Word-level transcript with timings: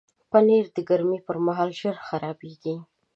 پنېر 0.31 0.65
د 0.75 0.77
ګرمۍ 0.89 1.19
پر 1.27 1.37
مهال 1.45 1.69
ژر 1.79 1.95
خرابیږي. 2.07 2.75